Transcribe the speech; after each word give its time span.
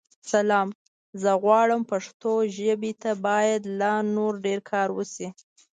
سلام؛ 0.31 0.69
زه 1.21 1.31
غواړم 1.43 1.81
پښتو 1.91 2.33
ژابې 2.55 2.93
ته 3.01 3.11
بايد 3.25 3.61
لا 3.79 3.93
نور 4.15 4.33
ډير 4.45 4.59
کار 4.71 4.87
وشې. 4.93 5.27